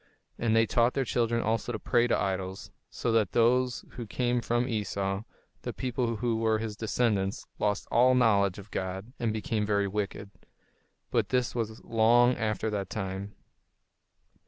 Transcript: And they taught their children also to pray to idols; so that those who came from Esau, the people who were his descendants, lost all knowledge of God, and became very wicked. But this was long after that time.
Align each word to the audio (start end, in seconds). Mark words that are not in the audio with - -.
And 0.39 0.55
they 0.55 0.65
taught 0.65 0.95
their 0.95 1.05
children 1.05 1.43
also 1.43 1.71
to 1.71 1.77
pray 1.77 2.07
to 2.07 2.19
idols; 2.19 2.71
so 2.89 3.11
that 3.11 3.33
those 3.33 3.85
who 3.91 4.07
came 4.07 4.41
from 4.41 4.67
Esau, 4.67 5.21
the 5.61 5.73
people 5.73 6.15
who 6.15 6.37
were 6.37 6.57
his 6.57 6.75
descendants, 6.75 7.45
lost 7.59 7.87
all 7.91 8.15
knowledge 8.15 8.57
of 8.57 8.71
God, 8.71 9.13
and 9.19 9.31
became 9.31 9.63
very 9.63 9.87
wicked. 9.87 10.31
But 11.11 11.29
this 11.29 11.53
was 11.53 11.83
long 11.85 12.35
after 12.35 12.71
that 12.71 12.89
time. 12.89 13.35